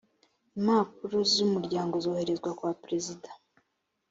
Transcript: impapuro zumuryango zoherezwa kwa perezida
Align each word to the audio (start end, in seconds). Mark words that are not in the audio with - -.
impapuro 0.57 1.17
zumuryango 1.33 1.95
zoherezwa 2.03 2.49
kwa 2.57 2.71
perezida 2.81 3.29